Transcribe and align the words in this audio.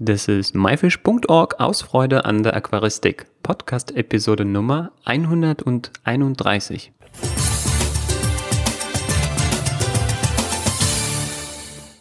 Das 0.00 0.28
ist 0.28 0.54
myfish.org 0.54 1.58
aus 1.58 1.82
Freude 1.82 2.24
an 2.24 2.44
der 2.44 2.54
Aquaristik. 2.54 3.26
Podcast 3.42 3.96
Episode 3.96 4.44
Nummer 4.44 4.92
131. 5.04 6.92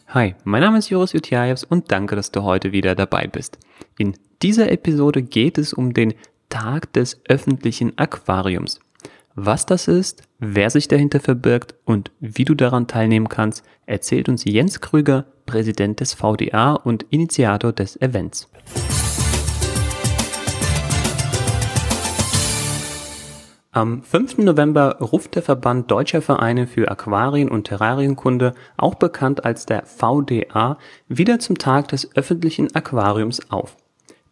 Hi, 0.10 0.36
mein 0.44 0.62
Name 0.62 0.78
ist 0.78 0.92
Joris 0.92 1.14
Jutjajews 1.14 1.64
und 1.64 1.92
danke, 1.92 2.16
dass 2.16 2.30
du 2.30 2.44
heute 2.44 2.72
wieder 2.72 2.94
dabei 2.94 3.26
bist. 3.26 3.58
In 3.98 4.16
dieser 4.44 4.72
Episode 4.72 5.24
geht 5.24 5.58
es 5.58 5.74
um 5.74 5.96
den 5.96 6.14
Tag 6.50 6.94
des 6.94 7.20
öffentlichen 7.28 7.98
Aquariums. 7.98 8.80
Was 9.34 9.66
das 9.66 9.88
ist, 9.88 10.22
wer 10.38 10.70
sich 10.70 10.88
dahinter 10.88 11.20
verbirgt 11.20 11.74
und 11.84 12.12
wie 12.20 12.46
du 12.46 12.54
daran 12.54 12.86
teilnehmen 12.86 13.28
kannst, 13.28 13.66
erzählt 13.88 14.30
uns 14.30 14.46
Jens 14.46 14.82
Krüger, 14.82 15.26
Präsident 15.48 16.00
des 16.00 16.14
VDA 16.14 16.74
und 16.74 17.08
Initiator 17.10 17.74
des 17.74 18.00
Events. 18.00 18.48
Am 23.72 24.02
5. 24.02 24.40
November 24.40 24.98
ruft 25.02 25.36
der 25.36 25.44
Verband 25.44 25.92
Deutscher 25.92 26.24
Vereine 26.24 26.66
für 26.66 26.90
Aquarien- 26.90 27.50
und 27.50 27.66
Terrarienkunde, 27.66 28.54
auch 28.76 28.96
bekannt 28.96 29.46
als 29.46 29.66
der 29.66 29.86
VDA, 29.86 30.78
wieder 31.08 31.40
zum 31.40 31.58
Tag 31.60 31.88
des 31.90 32.16
öffentlichen 32.16 32.74
Aquariums 32.74 33.52
auf. 33.52 33.78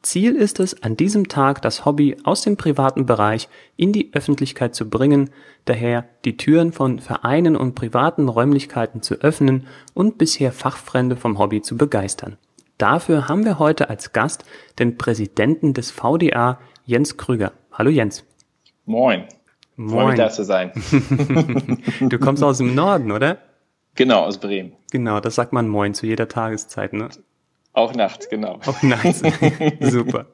Ziel 0.05 0.35
ist 0.35 0.59
es, 0.59 0.83
an 0.83 0.95
diesem 0.95 1.27
Tag 1.27 1.61
das 1.63 1.83
Hobby 1.83 2.15
aus 2.23 2.43
dem 2.43 2.57
privaten 2.57 3.05
Bereich 3.05 3.49
in 3.75 3.91
die 3.91 4.11
Öffentlichkeit 4.13 4.75
zu 4.75 4.89
bringen, 4.89 5.31
daher 5.65 6.05
die 6.25 6.37
Türen 6.37 6.71
von 6.71 6.99
Vereinen 6.99 7.55
und 7.55 7.73
privaten 7.73 8.29
Räumlichkeiten 8.29 9.01
zu 9.01 9.15
öffnen 9.15 9.65
und 9.93 10.17
bisher 10.17 10.51
Fachfremde 10.51 11.15
vom 11.15 11.39
Hobby 11.39 11.61
zu 11.61 11.75
begeistern. 11.75 12.37
Dafür 12.77 13.27
haben 13.27 13.45
wir 13.45 13.57
heute 13.57 13.89
als 13.89 14.13
Gast 14.13 14.45
den 14.77 14.97
Präsidenten 14.97 15.73
des 15.73 15.91
VDA, 15.91 16.59
Jens 16.85 17.17
Krüger. 17.17 17.53
Hallo 17.71 17.89
Jens. 17.89 18.25
Moin. 18.85 19.25
Moin. 19.75 19.89
Freue 19.89 20.07
mich 20.09 20.17
da 20.17 20.29
zu 20.29 20.43
sein. 20.43 20.71
du 21.99 22.19
kommst 22.19 22.43
aus 22.43 22.59
dem 22.59 22.75
Norden, 22.75 23.11
oder? 23.11 23.39
Genau, 23.95 24.21
aus 24.23 24.37
Bremen. 24.37 24.73
Genau, 24.91 25.19
das 25.19 25.35
sagt 25.35 25.51
man 25.51 25.67
Moin 25.67 25.93
zu 25.93 26.05
jeder 26.05 26.27
Tageszeit, 26.27 26.93
ne? 26.93 27.09
Auch 27.75 27.93
nachts, 27.93 28.29
genau. 28.29 28.59
Auch 28.65 28.81
nachts. 28.81 29.21
Super. 29.81 30.27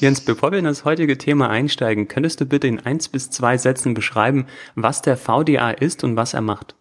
Jens, 0.00 0.22
bevor 0.22 0.52
wir 0.52 0.58
in 0.58 0.64
das 0.64 0.86
heutige 0.86 1.18
Thema 1.18 1.50
einsteigen, 1.50 2.08
könntest 2.08 2.40
du 2.40 2.46
bitte 2.46 2.66
in 2.66 2.80
eins 2.80 3.08
bis 3.08 3.30
zwei 3.30 3.58
Sätzen 3.58 3.92
beschreiben, 3.92 4.46
was 4.74 5.02
der 5.02 5.18
VDA 5.18 5.70
ist 5.70 6.02
und 6.02 6.16
was 6.16 6.32
er 6.32 6.40
macht? 6.40 6.74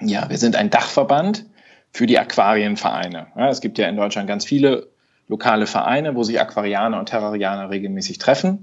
Ja, 0.00 0.30
wir 0.30 0.38
sind 0.38 0.54
ein 0.54 0.70
Dachverband 0.70 1.46
für 1.90 2.06
die 2.06 2.18
Aquarienvereine. 2.18 3.26
Ja, 3.36 3.48
es 3.48 3.60
gibt 3.60 3.78
ja 3.78 3.88
in 3.88 3.96
Deutschland 3.96 4.28
ganz 4.28 4.44
viele 4.44 4.86
lokale 5.26 5.66
Vereine, 5.66 6.14
wo 6.14 6.22
sich 6.22 6.40
Aquarianer 6.40 7.00
und 7.00 7.08
Terrarianer 7.08 7.70
regelmäßig 7.70 8.18
treffen. 8.18 8.60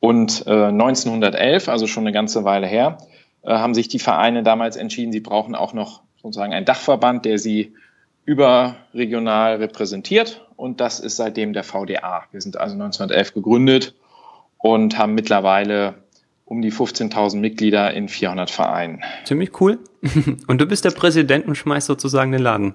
Und 0.00 0.46
äh, 0.46 0.50
1911, 0.50 1.68
also 1.68 1.86
schon 1.86 2.04
eine 2.04 2.12
ganze 2.12 2.44
Weile 2.44 2.66
her, 2.66 2.96
äh, 3.42 3.50
haben 3.50 3.74
sich 3.74 3.88
die 3.88 3.98
Vereine 3.98 4.42
damals 4.42 4.76
entschieden, 4.76 5.12
sie 5.12 5.20
brauchen 5.20 5.54
auch 5.54 5.74
noch 5.74 6.02
sozusagen 6.22 6.54
einen 6.54 6.64
Dachverband, 6.64 7.26
der 7.26 7.38
sie 7.38 7.74
überregional 8.24 9.56
repräsentiert 9.56 10.46
und 10.56 10.80
das 10.80 11.00
ist 11.00 11.16
seitdem 11.16 11.52
der 11.52 11.64
VDA. 11.64 12.24
Wir 12.30 12.40
sind 12.40 12.56
also 12.56 12.74
1911 12.74 13.34
gegründet 13.34 13.94
und 14.58 14.96
haben 14.96 15.14
mittlerweile 15.14 15.94
um 16.44 16.62
die 16.62 16.72
15.000 16.72 17.38
Mitglieder 17.38 17.92
in 17.94 18.08
400 18.08 18.50
Vereinen. 18.50 19.02
Ziemlich 19.24 19.60
cool. 19.60 19.78
Und 20.46 20.60
du 20.60 20.66
bist 20.66 20.84
der 20.84 20.90
Präsident 20.90 21.46
und 21.46 21.54
schmeißt 21.54 21.86
sozusagen 21.86 22.32
den 22.32 22.42
Laden. 22.42 22.74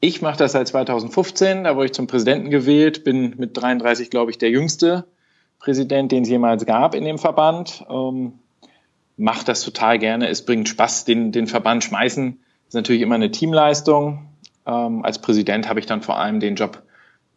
Ich 0.00 0.20
mache 0.20 0.36
das 0.36 0.50
seit 0.50 0.66
2015, 0.66 1.62
da 1.62 1.76
wurde 1.76 1.86
ich 1.86 1.92
zum 1.92 2.08
Präsidenten 2.08 2.50
gewählt, 2.50 3.04
bin 3.04 3.34
mit 3.38 3.56
33, 3.56 4.10
glaube 4.10 4.32
ich, 4.32 4.38
der 4.38 4.50
jüngste 4.50 5.04
Präsident, 5.60 6.10
den 6.10 6.24
es 6.24 6.28
jemals 6.28 6.66
gab 6.66 6.96
in 6.96 7.04
dem 7.04 7.18
Verband. 7.18 7.84
Ähm, 7.88 8.32
mache 9.16 9.44
das 9.44 9.62
total 9.62 10.00
gerne. 10.00 10.28
Es 10.28 10.44
bringt 10.44 10.68
Spaß, 10.68 11.04
den, 11.04 11.30
den 11.30 11.46
Verband 11.46 11.84
schmeißen. 11.84 12.40
ist 12.66 12.74
natürlich 12.74 13.02
immer 13.02 13.14
eine 13.14 13.30
Teamleistung. 13.30 14.31
Ähm, 14.66 15.04
als 15.04 15.20
Präsident 15.20 15.68
habe 15.68 15.80
ich 15.80 15.86
dann 15.86 16.02
vor 16.02 16.18
allem 16.18 16.40
den 16.40 16.54
Job, 16.54 16.82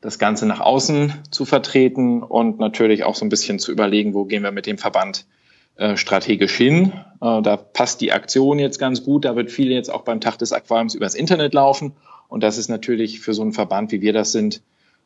das 0.02 0.20
Ganze 0.20 0.46
nach 0.46 0.60
außen 0.60 1.14
zu 1.32 1.46
vertreten 1.46 2.22
und 2.22 2.60
natürlich 2.60 3.04
auch 3.04 3.16
so 3.16 3.26
ein 3.26 3.30
bisschen 3.30 3.58
zu 3.58 3.72
überlegen, 3.72 4.14
wo 4.14 4.26
gehen 4.26 4.44
wir 4.44 4.52
mit 4.52 4.68
dem 4.68 4.78
Verband 4.78 5.26
äh, 5.78 5.98
strategisch 5.98 6.56
hin. 6.56 6.94
Äh, 7.22 7.42
da 7.42 7.58
passt 7.58 8.02
die 8.02 8.12
Aktion 8.12 8.60
jetzt 8.60 8.78
ganz 8.78 9.04
gut. 9.04 9.26
Da 9.26 9.36
wird 9.36 9.52
viel 9.52 9.72
jetzt 9.72 9.92
auch 9.92 10.04
beim 10.04 10.22
Tag 10.22 10.38
des 10.38 10.54
Aquariums 10.54 10.96
übers 10.96 11.16
Internet 11.16 11.54
laufen. 11.54 11.94
Und 12.28 12.44
das 12.44 12.58
ist 12.58 12.70
natürlich 12.70 13.20
für 13.20 13.34
so 13.34 13.42
einen 13.42 13.52
Verband, 13.54 13.92
wie 13.92 14.02
wir 14.02 14.14
das 14.14 14.32
sind, 14.32 14.62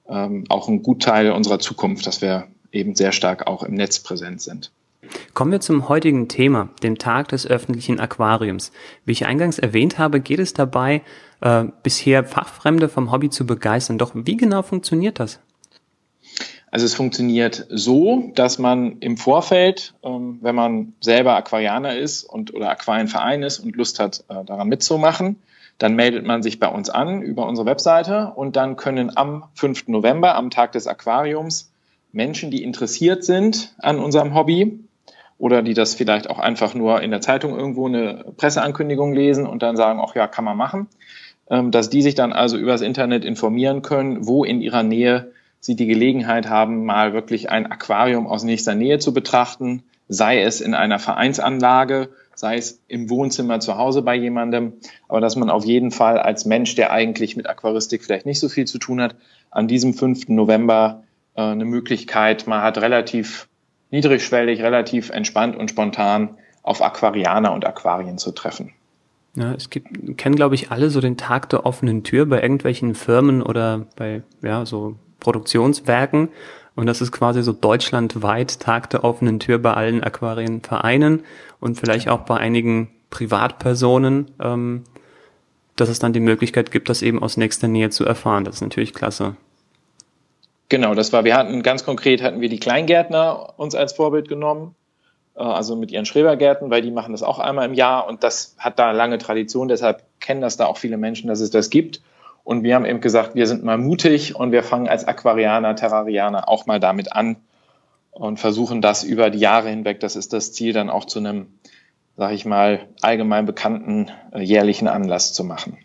ähm, 0.08 0.44
auch 0.50 0.68
ein 0.68 0.84
Gutteil 0.84 1.32
unserer 1.32 1.60
Zukunft, 1.60 2.06
dass 2.06 2.22
wir 2.22 2.48
eben 2.72 2.96
sehr 2.96 3.12
stark 3.14 3.48
auch 3.48 3.64
im 3.64 3.74
Netz 3.74 4.00
präsent 4.00 4.42
sind. 4.42 4.72
Kommen 5.34 5.52
wir 5.52 5.62
zum 5.62 5.88
heutigen 5.88 6.28
Thema, 6.28 6.70
dem 6.84 6.98
Tag 6.98 7.30
des 7.30 7.48
öffentlichen 7.48 8.00
Aquariums. 8.00 8.72
Wie 9.06 9.14
ich 9.14 9.26
eingangs 9.26 9.58
erwähnt 9.58 9.98
habe, 9.98 10.20
geht 10.20 10.40
es 10.40 10.54
dabei, 10.54 11.02
äh, 11.42 11.66
bisher 11.84 12.24
Fachfremde 12.26 12.90
vom 12.90 13.12
Hobby 13.12 13.30
zu 13.30 13.46
begeistern. 13.46 13.98
Doch 13.98 14.12
wie 14.14 14.38
genau 14.38 14.62
funktioniert 14.62 15.20
das? 15.20 15.40
Also 16.72 16.86
es 16.86 16.94
funktioniert 16.94 17.66
so, 17.70 18.32
dass 18.36 18.60
man 18.60 19.00
im 19.00 19.18
Vorfeld, 19.18 19.96
ähm, 20.04 20.40
wenn 20.42 20.56
man 20.56 20.94
selber 21.00 21.36
Aquarianer 21.36 21.98
ist 21.98 22.24
und 22.24 22.54
oder 22.54 22.70
Aquarienverein 22.70 23.42
ist 23.42 23.60
und 23.60 23.76
Lust 23.76 24.00
hat, 24.00 24.24
äh, 24.30 24.44
daran 24.46 24.68
mitzumachen, 24.68 25.38
dann 25.80 25.96
meldet 25.96 26.26
man 26.26 26.44
sich 26.44 26.60
bei 26.60 26.68
uns 26.68 26.90
an 26.90 27.22
über 27.22 27.48
unsere 27.48 27.66
Webseite 27.66 28.34
und 28.36 28.56
dann 28.56 28.76
können 28.76 29.16
am 29.16 29.46
5. 29.56 29.88
November, 29.88 30.36
am 30.36 30.50
Tag 30.50 30.74
des 30.74 30.86
Aquariums, 30.86 31.72
Menschen, 32.12 32.52
die 32.52 32.64
interessiert 32.64 33.24
sind 33.24 33.74
an 33.80 34.00
unserem 34.00 34.34
Hobby, 34.34 34.80
oder 35.40 35.64
die 35.64 35.74
das 35.74 35.96
vielleicht 35.96 36.30
auch 36.30 36.38
einfach 36.38 36.76
nur 36.76 37.02
in 37.02 37.10
der 37.10 37.22
Zeitung 37.22 37.58
irgendwo 37.58 37.88
eine 37.88 38.26
Presseankündigung 38.38 39.14
lesen 39.14 39.48
und 39.48 39.64
dann 39.64 39.78
sagen, 39.78 40.00
ach 40.04 40.14
ja, 40.14 40.28
kann 40.28 40.46
man 40.46 40.58
machen, 40.58 40.88
ähm, 41.50 41.72
dass 41.72 41.90
die 41.90 42.04
sich 42.04 42.14
dann 42.14 42.34
also 42.34 42.58
übers 42.58 42.82
Internet 42.82 43.26
informieren 43.26 43.82
können, 43.82 44.28
wo 44.28 44.44
in 44.44 44.62
ihrer 44.62 44.84
Nähe 44.84 45.32
sie 45.62 45.76
die 45.76 45.88
Gelegenheit 45.88 46.50
haben, 46.50 46.86
mal 46.86 47.14
wirklich 47.14 47.50
ein 47.50 47.72
Aquarium 47.72 48.28
aus 48.28 48.44
nächster 48.44 48.76
Nähe 48.76 49.00
zu 49.00 49.14
betrachten, 49.14 49.84
sei 50.10 50.42
es 50.42 50.62
in 50.62 50.74
einer 50.74 51.00
Vereinsanlage, 51.00 52.10
sei 52.36 52.58
es 52.58 52.82
im 52.88 53.10
Wohnzimmer 53.10 53.60
zu 53.60 53.78
Hause 53.78 54.02
bei 54.02 54.16
jemandem, 54.16 54.74
aber 55.08 55.22
dass 55.22 55.36
man 55.36 55.50
auf 55.50 55.66
jeden 55.66 55.92
Fall 55.92 56.18
als 56.18 56.46
Mensch, 56.46 56.76
der 56.76 56.92
eigentlich 56.92 57.38
mit 57.38 57.50
Aquaristik 57.50 58.04
vielleicht 58.04 58.26
nicht 58.26 58.40
so 58.40 58.50
viel 58.50 58.66
zu 58.66 58.78
tun 58.78 59.02
hat, 59.02 59.16
an 59.52 59.68
diesem 59.68 59.94
5. 59.94 60.28
November 60.30 61.04
äh, 61.36 61.42
eine 61.42 61.66
Möglichkeit 61.66 62.46
mal 62.46 62.62
hat, 62.62 62.78
relativ 62.80 63.48
niedrigschwellig, 63.92 64.62
relativ 64.62 65.10
entspannt 65.10 65.56
und 65.56 65.70
spontan 65.70 66.38
auf 66.64 66.82
Aquarianer 66.82 67.54
und 67.54 67.66
Aquarien 67.66 68.18
zu 68.18 68.32
treffen. 68.32 68.74
Ja, 69.36 69.54
es 69.54 69.70
gibt, 69.70 70.18
kennen 70.18 70.36
glaube 70.36 70.56
ich 70.56 70.72
alle 70.72 70.90
so 70.90 71.02
den 71.02 71.18
Tag 71.18 71.50
der 71.50 71.66
offenen 71.66 72.04
Tür 72.04 72.26
bei 72.26 72.42
irgendwelchen 72.42 72.96
Firmen 72.96 73.42
oder 73.42 73.88
bei, 73.96 74.24
ja, 74.42 74.66
so 74.66 74.96
Produktionswerken. 75.20 76.30
Und 76.76 76.86
das 76.86 77.02
ist 77.02 77.12
quasi 77.12 77.44
so 77.44 77.54
deutschlandweit 77.54 78.60
Tag 78.60 78.90
der 78.90 79.04
offenen 79.04 79.40
Tür 79.40 79.60
bei 79.60 79.74
allen 79.74 80.04
Aquarienvereinen 80.04 81.24
und 81.60 81.80
vielleicht 81.80 82.10
auch 82.10 82.22
bei 82.22 82.38
einigen 82.38 82.90
Privatpersonen, 83.10 84.32
ähm, 84.40 84.84
dass 85.76 85.90
es 85.90 86.00
dann 86.00 86.14
die 86.14 86.20
Möglichkeit 86.20 86.72
gibt, 86.72 86.90
das 86.90 87.02
eben 87.02 87.22
aus 87.22 87.38
nächster 87.38 87.68
Nähe 87.68 87.90
zu 87.90 88.06
erfahren. 88.06 88.44
Das 88.44 88.56
ist 88.56 88.62
natürlich 88.62 88.94
klasse. 88.94 89.36
Genau, 90.70 90.94
das 90.94 91.12
war, 91.12 91.24
wir 91.24 91.36
hatten 91.36 91.64
ganz 91.64 91.84
konkret 91.84 92.22
hatten 92.22 92.42
wir 92.42 92.50
die 92.50 92.60
Kleingärtner 92.60 93.56
uns 93.58 93.74
als 93.74 93.94
Vorbild 93.94 94.30
genommen, 94.30 94.76
äh, 95.36 95.42
also 95.42 95.76
mit 95.76 95.92
ihren 95.92 96.06
Schrebergärten, 96.06 96.70
weil 96.70 96.84
die 96.84 96.92
machen 96.92 97.12
das 97.12 97.24
auch 97.24 97.40
einmal 97.40 97.66
im 97.66 97.74
Jahr 97.74 98.08
und 98.08 98.24
das 98.24 98.56
hat 98.60 98.78
da 98.78 98.92
lange 98.92 99.18
Tradition, 99.18 99.68
deshalb 99.68 100.04
kennen 100.20 100.42
das 100.42 100.58
da 100.58 100.68
auch 100.68 100.78
viele 100.78 100.98
Menschen, 100.98 101.28
dass 101.28 101.40
es 101.40 101.50
das 101.50 101.72
gibt. 101.72 102.02
Und 102.44 102.64
wir 102.64 102.76
haben 102.76 102.86
eben 102.86 103.02
gesagt, 103.02 103.36
wir 103.36 103.48
sind 103.48 103.64
mal 103.64 103.78
mutig 103.78 104.36
und 104.36 104.52
wir 104.52 104.64
fangen 104.64 104.88
als 104.88 105.06
Aquarianer, 105.06 105.76
Terrarianer 105.76 106.48
auch 106.48 106.66
mal 106.68 106.80
damit 106.80 107.14
an 107.14 107.38
und 108.12 108.40
versuchen 108.40 108.82
das 108.82 109.04
über 109.04 109.30
die 109.30 109.40
Jahre 109.40 109.70
hinweg, 109.70 110.00
das 110.00 110.16
ist 110.16 110.34
das 110.34 110.54
Ziel, 110.54 110.74
dann 110.74 110.90
auch 110.90 111.06
zu 111.06 111.20
einem, 111.20 111.48
sag 112.16 112.32
ich 112.32 112.46
mal, 112.46 112.88
allgemein 113.02 113.46
bekannten 113.46 114.12
äh, 114.32 114.42
jährlichen 114.42 114.88
Anlass 114.88 115.34
zu 115.34 115.44
machen. 115.44 115.80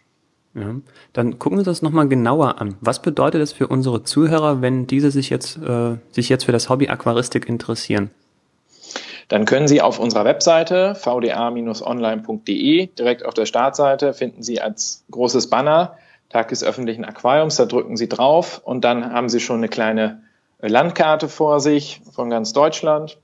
Ja. 0.54 0.76
Dann 1.12 1.38
gucken 1.38 1.58
wir 1.58 1.60
uns 1.60 1.66
das 1.66 1.82
nochmal 1.82 2.08
genauer 2.08 2.60
an. 2.60 2.76
Was 2.80 3.02
bedeutet 3.02 3.42
das 3.42 3.52
für 3.52 3.66
unsere 3.66 4.04
Zuhörer, 4.04 4.62
wenn 4.62 4.86
diese 4.86 5.10
sich 5.10 5.28
jetzt, 5.30 5.58
äh, 5.58 5.96
sich 6.12 6.28
jetzt 6.28 6.44
für 6.44 6.52
das 6.52 6.68
Hobby 6.68 6.88
Aquaristik 6.88 7.48
interessieren? 7.48 8.10
Dann 9.28 9.46
können 9.46 9.66
Sie 9.68 9.80
auf 9.82 9.98
unserer 9.98 10.24
Webseite 10.24 10.94
vda-online.de 10.94 12.86
direkt 12.86 13.24
auf 13.24 13.34
der 13.34 13.46
Startseite 13.46 14.12
finden 14.12 14.42
Sie 14.42 14.60
als 14.60 15.04
großes 15.10 15.48
Banner 15.50 15.96
Tag 16.28 16.48
des 16.48 16.62
öffentlichen 16.64 17.04
Aquariums. 17.04 17.56
Da 17.56 17.64
drücken 17.66 17.96
Sie 17.96 18.08
drauf 18.08 18.60
und 18.64 18.84
dann 18.84 19.12
haben 19.12 19.28
Sie 19.28 19.40
schon 19.40 19.58
eine 19.58 19.68
kleine 19.68 20.22
Landkarte 20.60 21.28
vor 21.28 21.60
sich 21.60 22.00
von 22.12 22.30
ganz 22.30 22.52
Deutschland. 22.52 23.18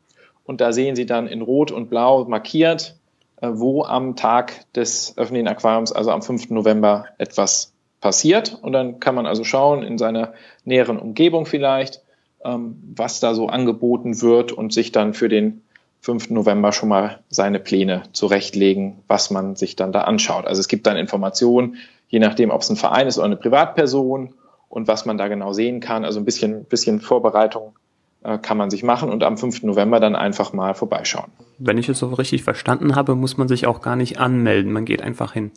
Und 0.44 0.60
da 0.60 0.72
sehen 0.72 0.96
Sie 0.96 1.06
dann 1.06 1.26
in 1.26 1.42
Rot 1.42 1.70
und 1.70 1.90
Blau 1.90 2.24
markiert, 2.24 2.96
äh, 2.96 2.99
wo 3.42 3.84
am 3.84 4.16
Tag 4.16 4.72
des 4.74 5.14
öffentlichen 5.16 5.48
Aquariums, 5.48 5.92
also 5.92 6.10
am 6.10 6.22
5. 6.22 6.50
November, 6.50 7.06
etwas 7.18 7.72
passiert. 8.00 8.58
Und 8.62 8.72
dann 8.72 9.00
kann 9.00 9.14
man 9.14 9.26
also 9.26 9.44
schauen 9.44 9.82
in 9.82 9.98
seiner 9.98 10.32
näheren 10.64 10.98
Umgebung 10.98 11.46
vielleicht, 11.46 12.02
ähm, 12.44 12.76
was 12.96 13.20
da 13.20 13.34
so 13.34 13.48
angeboten 13.48 14.20
wird 14.22 14.52
und 14.52 14.72
sich 14.72 14.92
dann 14.92 15.14
für 15.14 15.28
den 15.28 15.62
5. 16.00 16.30
November 16.30 16.72
schon 16.72 16.88
mal 16.88 17.20
seine 17.28 17.60
Pläne 17.60 18.04
zurechtlegen, 18.12 19.02
was 19.06 19.30
man 19.30 19.54
sich 19.56 19.76
dann 19.76 19.92
da 19.92 20.02
anschaut. 20.02 20.46
Also 20.46 20.60
es 20.60 20.68
gibt 20.68 20.86
dann 20.86 20.96
Informationen, 20.96 21.76
je 22.08 22.18
nachdem, 22.18 22.50
ob 22.50 22.62
es 22.62 22.70
ein 22.70 22.76
Verein 22.76 23.06
ist 23.06 23.18
oder 23.18 23.26
eine 23.26 23.36
Privatperson 23.36 24.34
und 24.68 24.88
was 24.88 25.04
man 25.04 25.18
da 25.18 25.28
genau 25.28 25.52
sehen 25.52 25.80
kann. 25.80 26.04
Also 26.06 26.18
ein 26.18 26.24
bisschen, 26.24 26.64
bisschen 26.64 27.00
Vorbereitung 27.00 27.74
äh, 27.74 27.79
kann 28.22 28.56
man 28.56 28.70
sich 28.70 28.82
machen 28.82 29.10
und 29.10 29.24
am 29.24 29.38
5. 29.38 29.62
November 29.62 30.00
dann 30.00 30.14
einfach 30.14 30.52
mal 30.52 30.74
vorbeischauen. 30.74 31.30
Wenn 31.58 31.78
ich 31.78 31.88
es 31.88 31.98
so 31.98 32.08
richtig 32.08 32.42
verstanden 32.42 32.94
habe, 32.94 33.14
muss 33.14 33.36
man 33.36 33.48
sich 33.48 33.66
auch 33.66 33.80
gar 33.80 33.96
nicht 33.96 34.18
anmelden. 34.18 34.72
Man 34.72 34.84
geht 34.84 35.02
einfach 35.02 35.32
hin. 35.32 35.50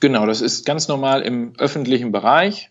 Genau, 0.00 0.26
das 0.26 0.40
ist 0.40 0.66
ganz 0.66 0.88
normal 0.88 1.22
im 1.22 1.52
öffentlichen 1.58 2.12
Bereich. 2.12 2.70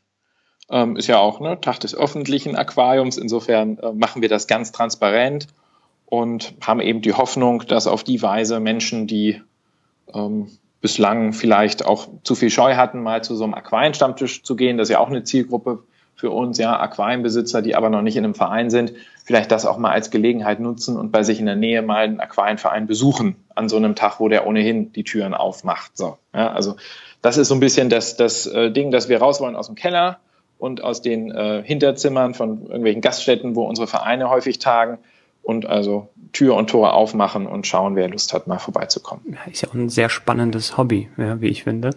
Ähm, 0.70 0.96
ist 0.98 1.08
ja 1.08 1.20
auch 1.20 1.40
ne, 1.40 1.60
Tag 1.62 1.80
des 1.80 1.96
öffentlichen 1.96 2.56
Aquariums. 2.56 3.18
Insofern 3.18 3.78
äh, 3.80 3.94
machen 3.94 4.22
wir 4.22 4.30
das 4.30 4.48
ganz 4.48 4.72
transparent 4.72 5.48
und 6.06 6.54
haben 6.62 6.80
eben 6.80 7.02
die 7.02 7.14
Hoffnung, 7.14 7.64
dass 7.68 7.88
auf 7.88 8.04
die 8.04 8.22
Weise 8.22 8.60
Menschen, 8.60 9.08
die 9.08 9.42
ähm, 10.14 10.48
bislang 10.82 11.34
vielleicht 11.34 11.86
auch 11.86 12.08
zu 12.24 12.36
viel 12.36 12.50
Scheu 12.50 12.76
hatten, 12.76 13.02
mal 13.02 13.24
zu 13.24 13.36
so 13.36 13.46
einem 13.46 13.54
Aquarienstammtisch 13.54 14.44
zu 14.44 14.56
gehen, 14.56 14.78
das 14.78 14.90
ist 14.90 14.94
ja 14.94 15.00
auch 15.00 15.10
eine 15.10 15.24
Zielgruppe 15.24 15.84
für 16.16 16.30
uns, 16.30 16.58
ja, 16.58 16.80
Aquarienbesitzer, 16.80 17.62
die 17.62 17.76
aber 17.76 17.90
noch 17.90 18.02
nicht 18.02 18.16
in 18.16 18.24
einem 18.24 18.36
Verein 18.36 18.70
sind, 18.70 18.94
vielleicht 19.24 19.52
das 19.52 19.66
auch 19.66 19.78
mal 19.78 19.92
als 19.92 20.12
Gelegenheit 20.12 20.60
nutzen 20.60 20.98
und 20.98 21.12
bei 21.12 21.24
sich 21.24 21.40
in 21.40 21.46
der 21.46 21.56
Nähe 21.56 21.82
mal 21.82 22.04
einen 22.04 22.20
Aquarienverein 22.20 22.88
besuchen 22.88 23.36
an 23.56 23.70
so 23.70 23.78
einem 23.78 23.96
Tag, 23.96 24.20
wo 24.20 24.28
der 24.28 24.46
ohnehin 24.46 24.92
die 24.92 25.04
Türen 25.04 25.34
aufmacht. 25.34 25.98
So, 25.98 26.18
ja, 26.34 26.52
also 26.52 26.76
das 27.22 27.38
ist 27.38 27.48
so 27.48 27.56
ein 27.56 27.62
bisschen 27.62 27.90
das, 27.90 28.18
das 28.18 28.46
äh, 28.46 28.72
Ding, 28.72 28.92
dass 28.92 29.10
wir 29.10 29.20
raus 29.20 29.40
wollen 29.40 29.56
aus 29.56 29.68
dem 29.68 29.76
Keller 29.76 30.20
und 30.58 30.84
aus 30.84 31.02
den 31.02 31.32
äh, 31.32 31.64
Hinterzimmern 31.64 32.34
von 32.34 32.64
irgendwelchen 32.64 33.02
Gaststätten, 33.02 33.56
wo 33.56 33.64
unsere 33.64 33.88
Vereine 33.88 34.30
häufig 34.30 34.60
tagen 34.60 35.00
und 35.42 35.66
also 35.66 36.10
Tür 36.32 36.56
und 36.56 36.70
Tor 36.70 36.94
aufmachen 36.94 37.48
und 37.48 37.68
schauen, 37.68 37.96
wer 37.96 38.10
Lust 38.10 38.34
hat, 38.34 38.48
mal 38.48 38.60
vorbeizukommen. 38.60 39.24
Ja, 39.32 39.52
ist 39.52 39.62
ja 39.62 39.70
auch 39.70 39.74
ein 39.74 39.90
sehr 39.90 40.10
spannendes 40.10 40.78
Hobby, 40.78 41.10
ja, 41.18 41.40
wie 41.42 41.48
ich 41.48 41.64
finde. 41.64 41.92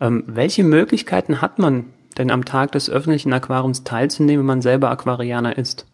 Ähm, 0.00 0.24
welche 0.26 0.64
Möglichkeiten 0.64 1.40
hat 1.40 1.58
man 1.58 1.92
denn 2.18 2.30
am 2.30 2.44
Tag 2.44 2.72
des 2.72 2.90
öffentlichen 2.90 3.32
Aquariums 3.32 3.84
teilzunehmen, 3.84 4.40
wenn 4.40 4.46
man 4.46 4.62
selber 4.62 4.90
Aquarianer 4.90 5.56
ist? 5.56 5.86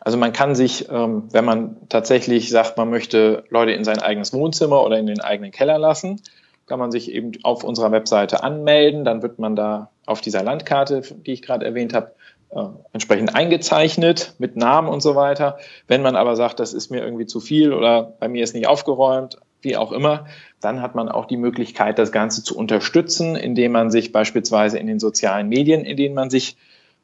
Also 0.00 0.16
man 0.16 0.32
kann 0.32 0.54
sich, 0.54 0.88
ähm, 0.90 1.24
wenn 1.30 1.44
man 1.44 1.76
tatsächlich 1.88 2.48
sagt, 2.50 2.76
man 2.78 2.90
möchte 2.90 3.44
Leute 3.50 3.72
in 3.72 3.84
sein 3.84 4.00
eigenes 4.00 4.32
Wohnzimmer 4.32 4.82
oder 4.82 4.98
in 4.98 5.06
den 5.06 5.20
eigenen 5.20 5.52
Keller 5.52 5.78
lassen, 5.78 6.20
kann 6.66 6.78
man 6.78 6.90
sich 6.90 7.10
eben 7.10 7.32
auf 7.42 7.64
unserer 7.64 7.92
Webseite 7.92 8.42
anmelden. 8.42 9.04
Dann 9.04 9.22
wird 9.22 9.38
man 9.38 9.56
da 9.56 9.90
auf 10.06 10.20
dieser 10.20 10.42
Landkarte, 10.42 11.02
die 11.26 11.32
ich 11.32 11.42
gerade 11.42 11.66
erwähnt 11.66 11.92
habe, 11.92 12.12
äh, 12.50 12.64
entsprechend 12.92 13.34
eingezeichnet 13.34 14.34
mit 14.38 14.56
Namen 14.56 14.88
und 14.88 15.02
so 15.02 15.14
weiter. 15.14 15.58
Wenn 15.86 16.02
man 16.02 16.16
aber 16.16 16.34
sagt, 16.36 16.60
das 16.60 16.72
ist 16.72 16.90
mir 16.90 17.02
irgendwie 17.02 17.26
zu 17.26 17.40
viel 17.40 17.72
oder 17.72 18.14
bei 18.18 18.28
mir 18.28 18.42
ist 18.42 18.54
nicht 18.54 18.68
aufgeräumt, 18.68 19.38
wie 19.62 19.76
auch 19.76 19.92
immer, 19.92 20.26
dann 20.60 20.80
hat 20.80 20.94
man 20.94 21.08
auch 21.08 21.26
die 21.26 21.36
Möglichkeit, 21.36 21.98
das 21.98 22.12
Ganze 22.12 22.42
zu 22.42 22.56
unterstützen, 22.56 23.36
indem 23.36 23.72
man 23.72 23.90
sich 23.90 24.12
beispielsweise 24.12 24.78
in 24.78 24.86
den 24.86 24.98
sozialen 24.98 25.48
Medien, 25.48 25.84
in 25.84 25.96
denen 25.96 26.14
man 26.14 26.30
sich 26.30 26.56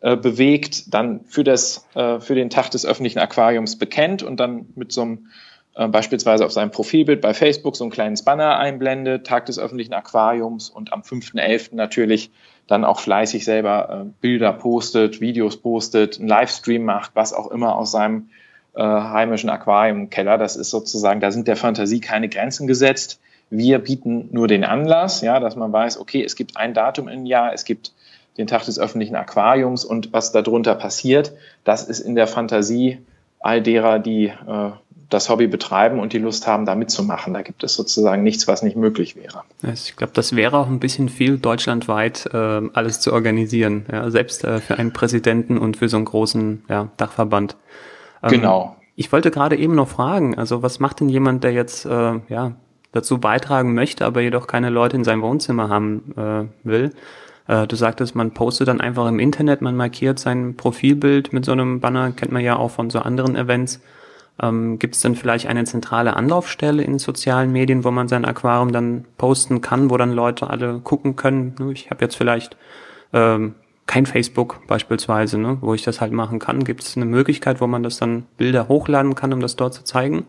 äh, 0.03 0.15
bewegt, 0.15 0.93
dann 0.93 1.25
für, 1.25 1.43
das, 1.43 1.87
äh, 1.95 2.21
für 2.21 2.35
den 2.35 2.51
Tag 2.51 2.71
des 2.71 2.85
öffentlichen 2.85 3.19
Aquariums 3.19 3.79
bekennt 3.79 4.23
und 4.23 4.39
dann 4.39 4.67
mit 4.75 4.93
so 4.93 5.01
einem 5.01 5.29
äh, 5.75 5.89
beispielsweise 5.89 6.45
auf 6.45 6.53
seinem 6.53 6.71
Profilbild 6.71 7.23
bei 7.23 7.33
Facebook 7.33 7.77
so 7.77 7.85
einen 7.85 7.91
kleinen 7.91 8.19
Banner 8.23 8.59
einblendet, 8.59 9.27
Tag 9.27 9.47
des 9.47 9.59
öffentlichen 9.59 9.95
Aquariums 9.95 10.69
und 10.69 10.93
am 10.93 11.01
5.11. 11.01 11.75
natürlich 11.75 12.31
dann 12.67 12.85
auch 12.85 13.01
fleißig 13.01 13.47
selber 13.47 14.05
äh, 14.05 14.11
Bilder 14.21 14.53
postet, 14.53 15.23
Videos 15.23 15.57
postet, 15.57 16.19
einen 16.19 16.29
Livestream 16.29 16.85
macht, 16.85 17.13
was 17.15 17.33
auch 17.33 17.51
immer 17.51 17.77
aus 17.77 17.91
seinem 17.91 18.29
heimischen 18.79 19.49
Aquariumkeller. 19.49 20.37
Das 20.37 20.55
ist 20.55 20.69
sozusagen, 20.69 21.21
da 21.21 21.31
sind 21.31 21.49
der 21.49 21.57
Fantasie 21.57 22.01
keine 22.01 22.29
Grenzen 22.29 22.67
gesetzt. 22.67 23.21
Wir 23.49 23.79
bieten 23.79 24.29
nur 24.33 24.49
den 24.49 24.65
Anlass, 24.65 25.23
ja, 25.23 25.41
dass 25.41 25.57
man 25.57 25.73
weiß, 25.73 25.99
okay, 25.99 26.23
es 26.23 26.37
gibt 26.37 26.59
ein 26.59 26.75
Datum 26.75 27.09
im 27.09 27.25
Jahr, 27.25 27.55
es 27.55 27.65
gibt 27.65 27.95
den 28.39 28.47
Tag 28.47 28.65
des 28.65 28.79
öffentlichen 28.79 29.17
Aquariums 29.17 29.85
und 29.85 30.13
was 30.13 30.33
darunter 30.33 30.75
passiert, 30.75 31.33
das 31.65 31.85
ist 31.85 32.01
in 32.01 32.15
der 32.15 32.27
Fantasie 32.27 32.99
all 33.41 33.63
derer, 33.63 33.99
die 33.99 34.27
äh, 34.27 34.71
das 35.09 35.29
Hobby 35.29 35.47
betreiben 35.47 36.01
und 36.01 36.13
die 36.13 36.19
Lust 36.19 36.47
haben, 36.47 36.67
da 36.67 36.75
mitzumachen. 36.75 37.33
Da 37.33 37.43
gibt 37.43 37.63
es 37.63 37.75
sozusagen 37.75 38.23
nichts, 38.23 38.49
was 38.49 38.63
nicht 38.63 38.77
möglich 38.77 39.17
wäre. 39.17 39.43
Ich 39.73 39.97
glaube, 39.97 40.13
das 40.15 40.35
wäre 40.35 40.59
auch 40.59 40.67
ein 40.67 40.81
bisschen 40.81 41.09
viel, 41.09 41.39
deutschlandweit 41.39 42.29
äh, 42.33 42.63
alles 42.73 43.01
zu 43.01 43.13
organisieren, 43.13 43.87
ja, 43.91 44.11
selbst 44.11 44.45
äh, 44.45 44.61
für 44.61 44.79
einen 44.79 44.93
Präsidenten 44.93 45.59
und 45.59 45.77
für 45.77 45.89
so 45.89 45.97
einen 45.97 46.07
großen 46.07 46.65
ja, 46.69 46.89
Dachverband. 46.97 47.57
Ähm, 48.23 48.31
genau. 48.31 48.77
Ich 48.97 49.13
wollte 49.13 49.31
gerade 49.31 49.57
eben 49.57 49.75
noch 49.75 49.89
fragen, 49.89 50.37
also 50.37 50.63
was 50.63 50.81
macht 50.81 51.01
denn 51.01 51.09
jemand, 51.09 51.45
der 51.45 51.53
jetzt 51.53 51.85
äh, 51.85 52.21
ja, 52.29 52.53
dazu 52.93 53.19
beitragen 53.19 53.75
möchte, 53.75 54.07
aber 54.07 54.23
jedoch 54.23 54.47
keine 54.47 54.71
Leute 54.71 54.97
in 54.97 55.05
seinem 55.05 55.23
Wohnzimmer 55.23 55.69
haben 55.69 56.15
äh, 56.17 56.69
will? 56.69 56.93
Äh, 57.49 57.67
du 57.67 57.77
sagtest, 57.77 58.15
man 58.15 58.33
postet 58.33 58.69
dann 58.69 58.81
einfach 58.81 59.09
im 59.09 59.19
Internet, 59.19 59.63
man 59.63 59.77
markiert 59.77 60.19
sein 60.19 60.57
Profilbild 60.57 61.33
mit 61.33 61.45
so 61.45 61.53
einem 61.53 61.81
Banner, 61.81 62.13
kennt 62.13 62.33
man 62.33 62.43
ja 62.43 62.57
auch 62.57 62.71
von 62.71 62.91
so 62.91 63.01
anderen 63.01 63.37
Events. 63.37 63.81
Ähm, 64.43 64.79
Gibt 64.79 64.95
es 64.95 65.01
denn 65.01 65.17
vielleicht 65.17 65.47
eine 65.47 65.65
zentrale 65.65 66.15
Anlaufstelle 66.15 66.83
in 66.83 66.99
sozialen 66.99 67.53
Medien, 67.53 67.85
wo 67.85 67.91
man 67.91 68.09
sein 68.09 68.25
Aquarium 68.25 68.73
dann 68.73 69.05
posten 69.17 69.61
kann, 69.61 69.91
wo 69.91 69.97
dann 69.97 70.13
Leute 70.13 70.51
alle 70.51 70.81
gucken 70.81 71.17
können? 71.17 71.55
Ne, 71.59 71.73
ich 71.73 71.91
habe 71.91 72.05
jetzt 72.05 72.17
vielleicht 72.17 72.57
ähm, 73.13 73.55
kein 73.87 74.05
Facebook 74.05 74.67
beispielsweise, 74.67 75.39
ne, 75.39 75.59
wo 75.61 75.73
ich 75.73 75.83
das 75.83 76.01
halt 76.01 76.13
machen 76.13 76.39
kann. 76.39 76.65
Gibt 76.65 76.83
es 76.83 76.97
eine 76.97 77.07
Möglichkeit, 77.07 77.61
wo 77.61 77.67
man 77.67 77.83
das 77.83 77.99
dann 77.99 78.27
Bilder 78.37 78.69
hochladen 78.69 79.15
kann, 79.15 79.33
um 79.33 79.41
das 79.41 79.57
dort 79.57 79.73
zu 79.75 79.85
zeigen? 79.85 80.27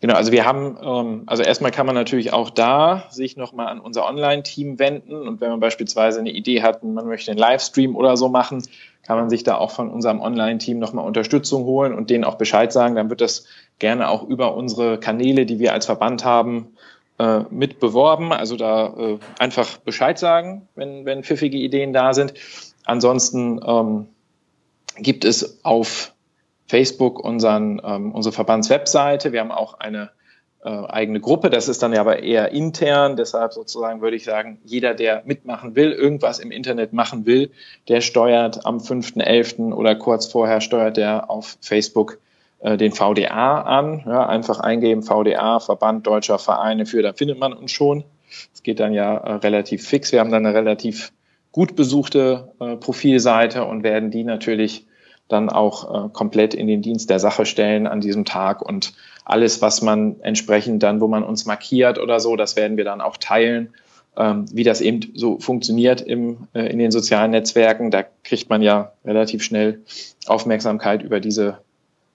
Genau, 0.00 0.14
also 0.14 0.32
wir 0.32 0.44
haben, 0.44 0.76
ähm, 0.82 1.22
also 1.26 1.42
erstmal 1.42 1.70
kann 1.70 1.86
man 1.86 1.94
natürlich 1.94 2.32
auch 2.32 2.50
da 2.50 3.04
sich 3.10 3.36
nochmal 3.36 3.68
an 3.68 3.80
unser 3.80 4.06
Online-Team 4.06 4.78
wenden 4.78 5.26
und 5.26 5.40
wenn 5.40 5.50
man 5.50 5.60
beispielsweise 5.60 6.20
eine 6.20 6.30
Idee 6.30 6.62
hat, 6.62 6.82
man 6.84 7.06
möchte 7.06 7.30
einen 7.30 7.38
Livestream 7.38 7.96
oder 7.96 8.16
so 8.16 8.28
machen, 8.28 8.62
kann 9.08 9.16
man 9.16 9.30
sich 9.30 9.42
da 9.42 9.56
auch 9.56 9.70
von 9.70 9.90
unserem 9.90 10.20
Online-Team 10.20 10.78
nochmal 10.78 11.06
Unterstützung 11.06 11.64
holen 11.64 11.94
und 11.94 12.10
denen 12.10 12.24
auch 12.24 12.34
Bescheid 12.34 12.72
sagen. 12.72 12.94
Dann 12.94 13.08
wird 13.08 13.22
das 13.22 13.46
gerne 13.78 14.10
auch 14.10 14.22
über 14.22 14.54
unsere 14.54 14.98
Kanäle, 14.98 15.46
die 15.46 15.58
wir 15.58 15.72
als 15.72 15.86
Verband 15.86 16.26
haben, 16.26 16.76
äh, 17.18 17.40
mit 17.50 17.80
beworben. 17.80 18.32
Also 18.32 18.56
da 18.56 18.94
äh, 18.98 19.18
einfach 19.38 19.78
Bescheid 19.78 20.18
sagen, 20.18 20.68
wenn, 20.74 21.06
wenn 21.06 21.24
pfiffige 21.24 21.56
Ideen 21.56 21.94
da 21.94 22.12
sind. 22.12 22.34
Ansonsten 22.84 23.60
ähm, 23.66 24.08
gibt 24.98 25.24
es 25.24 25.64
auf 25.64 26.12
Facebook 26.68 27.18
unseren, 27.18 27.80
ähm, 27.84 28.12
unsere 28.12 28.32
Verbandswebseite. 28.32 29.32
Wir 29.32 29.40
haben 29.40 29.50
auch 29.50 29.80
eine 29.80 30.10
äh, 30.64 30.68
eigene 30.68 31.20
Gruppe. 31.20 31.50
Das 31.50 31.68
ist 31.68 31.82
dann 31.82 31.92
ja 31.92 32.00
aber 32.00 32.22
eher 32.22 32.52
intern. 32.52 33.16
Deshalb 33.16 33.52
sozusagen 33.52 34.00
würde 34.00 34.16
ich 34.16 34.24
sagen, 34.24 34.60
jeder, 34.64 34.94
der 34.94 35.22
mitmachen 35.24 35.74
will, 35.76 35.92
irgendwas 35.92 36.38
im 36.38 36.50
Internet 36.50 36.92
machen 36.92 37.26
will, 37.26 37.50
der 37.88 38.00
steuert 38.00 38.66
am 38.66 38.78
5.11. 38.78 39.72
oder 39.72 39.94
kurz 39.94 40.26
vorher 40.26 40.60
steuert 40.60 40.96
der 40.96 41.30
auf 41.30 41.56
Facebook 41.60 42.18
äh, 42.60 42.76
den 42.76 42.92
VDA 42.92 43.62
an. 43.62 44.02
Ja, 44.06 44.26
einfach 44.26 44.60
eingeben, 44.60 45.02
VDA, 45.02 45.60
Verband 45.60 46.06
Deutscher 46.06 46.38
Vereine 46.38 46.86
für, 46.86 47.02
da 47.02 47.12
findet 47.12 47.38
man 47.38 47.52
uns 47.52 47.72
schon. 47.72 48.04
Es 48.52 48.62
geht 48.62 48.78
dann 48.80 48.92
ja 48.92 49.16
äh, 49.16 49.32
relativ 49.34 49.86
fix. 49.86 50.12
Wir 50.12 50.20
haben 50.20 50.30
dann 50.30 50.44
eine 50.44 50.54
relativ 50.54 51.12
gut 51.52 51.76
besuchte 51.76 52.52
äh, 52.60 52.76
Profilseite 52.76 53.64
und 53.64 53.82
werden 53.84 54.10
die 54.10 54.24
natürlich 54.24 54.86
dann 55.28 55.50
auch 55.50 56.06
äh, 56.06 56.08
komplett 56.10 56.54
in 56.54 56.66
den 56.66 56.82
Dienst 56.82 57.10
der 57.10 57.20
Sache 57.20 57.46
stellen 57.46 57.86
an 57.86 58.00
diesem 58.00 58.24
Tag 58.24 58.62
und 58.62 58.94
alles, 59.24 59.60
was 59.60 59.82
man 59.82 60.16
entsprechend 60.20 60.82
dann, 60.82 61.00
wo 61.00 61.08
man 61.08 61.22
uns 61.22 61.44
markiert 61.44 61.98
oder 61.98 62.18
so, 62.18 62.34
das 62.34 62.56
werden 62.56 62.76
wir 62.76 62.84
dann 62.84 63.00
auch 63.00 63.18
teilen. 63.18 63.74
Ähm, 64.16 64.46
wie 64.52 64.64
das 64.64 64.80
eben 64.80 65.12
so 65.14 65.38
funktioniert 65.38 66.00
im, 66.00 66.48
äh, 66.54 66.66
in 66.66 66.78
den 66.78 66.90
sozialen 66.90 67.30
Netzwerken, 67.30 67.90
da 67.90 68.04
kriegt 68.24 68.48
man 68.48 68.62
ja 68.62 68.92
relativ 69.04 69.44
schnell 69.44 69.82
Aufmerksamkeit 70.26 71.02
über 71.02 71.20
diese 71.20 71.58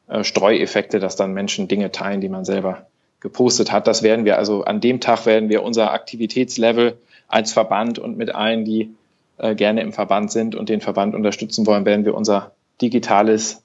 äh, 0.08 0.24
Streueffekte, 0.24 1.00
dass 1.00 1.15
dann 1.15 1.34
Menschen 1.34 1.67
Dinge 1.67 1.91
teilen, 1.91 2.20
die 2.20 2.29
man 2.29 2.43
selber 2.46 2.88
gepostet 3.22 3.72
hat. 3.72 3.88
Das 3.88 4.03
werden 4.03 4.25
wir 4.25 4.38
also 4.38 4.65
an 4.65 4.82
dem 4.82 5.00
Tag 5.00 5.25
werden 5.25 5.48
wir 5.48 5.63
unser 5.63 5.93
Aktivitätslevel 5.93 6.98
als 7.29 7.53
Verband 7.53 8.00
und 8.00 8.17
mit 8.17 8.36
allen, 8.36 8.65
die 8.65 8.93
äh, 9.38 9.55
gerne 9.55 9.82
im 9.82 9.93
Verband 9.93 10.32
sind 10.32 10.55
und 10.55 10.70
den 10.70 10.82
Verband 10.82 11.15
unterstützen 11.15 11.65
wollen, 11.65 11.86
werden 11.86 12.05
wir 12.05 12.15
unser 12.15 12.51
digitales 12.82 13.63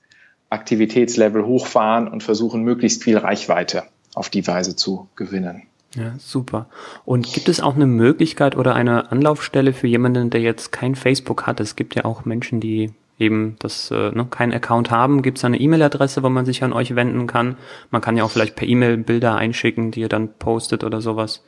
Aktivitätslevel 0.50 1.44
hochfahren 1.44 2.08
und 2.08 2.22
versuchen, 2.22 2.62
möglichst 2.62 3.04
viel 3.04 3.18
Reichweite 3.18 3.84
auf 4.14 4.30
die 4.30 4.46
Weise 4.46 4.76
zu 4.76 5.08
gewinnen. 5.16 5.62
Ja, 5.94 6.14
super. 6.18 6.66
Und 7.04 7.32
gibt 7.32 7.48
es 7.48 7.60
auch 7.60 7.74
eine 7.74 7.86
Möglichkeit 7.86 8.56
oder 8.56 8.74
eine 8.74 9.10
Anlaufstelle 9.10 9.72
für 9.72 9.86
jemanden, 9.86 10.30
der 10.30 10.40
jetzt 10.40 10.70
kein 10.70 10.94
Facebook 10.94 11.46
hat? 11.46 11.60
Es 11.60 11.76
gibt 11.76 11.94
ja 11.94 12.04
auch 12.04 12.24
Menschen, 12.24 12.60
die 12.60 12.92
eben 13.18 13.56
das 13.58 13.90
äh, 13.90 14.10
ne, 14.10 14.26
keinen 14.30 14.52
Account 14.52 14.90
haben. 14.90 15.22
Gibt 15.22 15.38
es 15.38 15.44
eine 15.44 15.58
E-Mail-Adresse, 15.58 16.22
wo 16.22 16.28
man 16.28 16.46
sich 16.46 16.62
an 16.62 16.72
euch 16.72 16.94
wenden 16.94 17.26
kann? 17.26 17.56
Man 17.90 18.00
kann 18.00 18.16
ja 18.16 18.24
auch 18.24 18.30
vielleicht 18.30 18.54
per 18.54 18.68
E-Mail 18.68 18.98
Bilder 18.98 19.36
einschicken, 19.36 19.90
die 19.90 20.00
ihr 20.00 20.08
dann 20.08 20.28
postet 20.38 20.84
oder 20.84 21.00
sowas. 21.00 21.42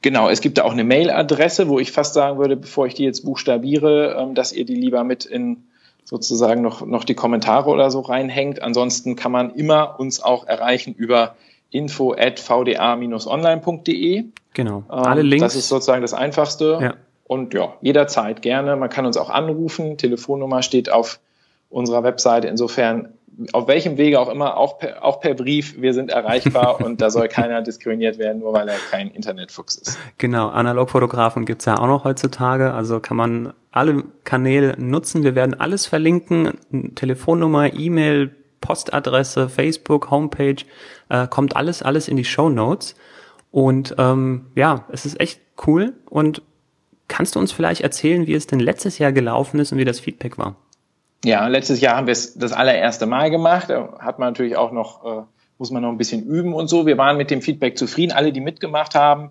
Genau, 0.00 0.30
es 0.30 0.40
gibt 0.40 0.58
da 0.58 0.62
auch 0.62 0.72
eine 0.72 0.84
Mailadresse, 0.84 1.68
wo 1.68 1.78
ich 1.78 1.92
fast 1.92 2.14
sagen 2.14 2.38
würde, 2.38 2.56
bevor 2.56 2.86
ich 2.86 2.94
die 2.94 3.04
jetzt 3.04 3.24
buchstabiere, 3.24 4.16
ähm, 4.18 4.34
dass 4.34 4.52
ihr 4.52 4.64
die 4.64 4.76
lieber 4.76 5.04
mit 5.04 5.24
in 5.24 5.64
sozusagen 6.06 6.62
noch, 6.62 6.86
noch 6.86 7.04
die 7.04 7.14
Kommentare 7.14 7.68
oder 7.68 7.90
so 7.90 8.00
reinhängt. 8.00 8.62
Ansonsten 8.62 9.16
kann 9.16 9.32
man 9.32 9.50
immer 9.50 9.98
uns 9.98 10.22
auch 10.22 10.46
erreichen 10.46 10.94
über 10.94 11.34
info 11.70 12.14
at 12.14 12.38
vda-online.de. 12.38 14.24
Genau. 14.54 14.76
Ähm, 14.78 14.84
Alle 14.88 15.22
Links. 15.22 15.42
Das 15.42 15.56
ist 15.56 15.68
sozusagen 15.68 16.02
das 16.02 16.14
Einfachste. 16.14 16.78
Ja. 16.80 16.94
Und 17.24 17.54
ja, 17.54 17.74
jederzeit 17.80 18.40
gerne. 18.40 18.76
Man 18.76 18.88
kann 18.88 19.04
uns 19.04 19.16
auch 19.16 19.30
anrufen. 19.30 19.98
Telefonnummer 19.98 20.62
steht 20.62 20.92
auf 20.92 21.18
unserer 21.70 22.04
Webseite. 22.04 22.46
Insofern 22.46 23.08
auf 23.52 23.68
welchem 23.68 23.98
Wege 23.98 24.18
auch 24.18 24.28
immer, 24.28 24.56
auch 24.56 24.78
per, 24.78 25.04
auch 25.04 25.20
per 25.20 25.34
Brief, 25.34 25.80
wir 25.80 25.92
sind 25.92 26.10
erreichbar 26.10 26.80
und 26.84 27.00
da 27.00 27.10
soll 27.10 27.28
keiner 27.28 27.62
diskriminiert 27.62 28.18
werden, 28.18 28.40
nur 28.40 28.52
weil 28.52 28.68
er 28.68 28.76
kein 28.90 29.10
Internetfuchs 29.10 29.76
ist. 29.76 29.98
Genau, 30.18 30.48
Analogfotografen 30.48 31.44
gibt's 31.44 31.66
ja 31.66 31.78
auch 31.78 31.86
noch 31.86 32.04
heutzutage, 32.04 32.72
also 32.72 33.00
kann 33.00 33.16
man 33.16 33.52
alle 33.70 34.04
Kanäle 34.24 34.74
nutzen. 34.78 35.22
Wir 35.22 35.34
werden 35.34 35.54
alles 35.54 35.86
verlinken, 35.86 36.94
Telefonnummer, 36.94 37.74
E-Mail, 37.74 38.34
Postadresse, 38.62 39.48
Facebook, 39.48 40.10
Homepage, 40.10 40.64
äh, 41.10 41.28
kommt 41.28 41.56
alles, 41.56 41.82
alles 41.82 42.08
in 42.08 42.16
die 42.16 42.24
Show 42.24 42.48
Notes. 42.48 42.94
Und 43.50 43.94
ähm, 43.98 44.46
ja, 44.54 44.86
es 44.90 45.06
ist 45.06 45.20
echt 45.20 45.40
cool. 45.66 45.92
Und 46.08 46.42
kannst 47.08 47.34
du 47.34 47.38
uns 47.38 47.52
vielleicht 47.52 47.82
erzählen, 47.82 48.26
wie 48.26 48.34
es 48.34 48.46
denn 48.46 48.60
letztes 48.60 48.98
Jahr 48.98 49.12
gelaufen 49.12 49.60
ist 49.60 49.72
und 49.72 49.78
wie 49.78 49.84
das 49.84 50.00
Feedback 50.00 50.38
war? 50.38 50.56
Ja, 51.24 51.46
letztes 51.48 51.80
Jahr 51.80 51.96
haben 51.96 52.06
wir 52.06 52.12
es 52.12 52.34
das 52.34 52.52
allererste 52.52 53.06
Mal 53.06 53.30
gemacht. 53.30 53.70
Da 53.70 53.98
hat 53.98 54.18
man 54.18 54.28
natürlich 54.28 54.56
auch 54.56 54.72
noch, 54.72 55.04
äh, 55.04 55.22
muss 55.58 55.70
man 55.70 55.82
noch 55.82 55.90
ein 55.90 55.98
bisschen 55.98 56.24
üben 56.24 56.54
und 56.54 56.68
so. 56.68 56.86
Wir 56.86 56.98
waren 56.98 57.16
mit 57.16 57.30
dem 57.30 57.42
Feedback 57.42 57.78
zufrieden. 57.78 58.12
Alle, 58.12 58.32
die 58.32 58.40
mitgemacht 58.40 58.94
haben, 58.94 59.30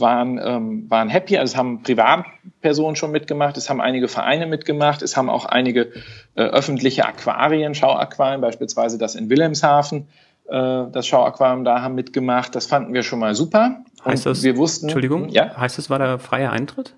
waren, 0.00 0.40
ähm, 0.42 0.90
waren 0.90 1.08
happy. 1.08 1.38
Also 1.38 1.52
es 1.52 1.56
haben 1.56 1.82
Privatpersonen 1.82 2.96
schon 2.96 3.10
mitgemacht, 3.10 3.56
es 3.56 3.70
haben 3.70 3.80
einige 3.80 4.08
Vereine 4.08 4.46
mitgemacht, 4.46 5.02
es 5.02 5.16
haben 5.16 5.30
auch 5.30 5.44
einige 5.44 5.92
äh, 6.34 6.42
öffentliche 6.42 7.06
Aquarien, 7.06 7.74
Schauaquarien, 7.74 8.40
beispielsweise 8.40 8.98
das 8.98 9.14
in 9.14 9.30
Wilhelmshaven, 9.30 10.08
äh, 10.48 10.84
das 10.90 11.06
Schauaquarium 11.06 11.64
da 11.64 11.82
haben 11.82 11.94
mitgemacht. 11.94 12.54
Das 12.54 12.66
fanden 12.66 12.94
wir 12.94 13.02
schon 13.02 13.18
mal 13.18 13.34
super. 13.34 13.84
Heißt 14.04 14.26
das, 14.26 14.42
wir 14.42 14.56
wussten, 14.56 14.86
Entschuldigung, 14.86 15.28
ja? 15.30 15.56
heißt 15.56 15.78
das, 15.78 15.90
war 15.90 15.98
der 15.98 16.18
freie 16.18 16.50
Eintritt? 16.50 16.94